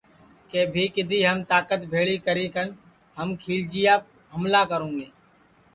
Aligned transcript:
کہ 0.49 0.59
بھی 0.73 0.85
کِدھی 0.95 1.19
ہم 1.27 1.37
تاکت 1.49 1.81
بھیݪی 1.91 2.17
کری 2.25 2.47
کن 2.53 2.67
ہم 3.17 3.29
کھیلچیاپ 3.41 4.01
ہملہ 4.33 4.61
کروُنگے 4.69 5.07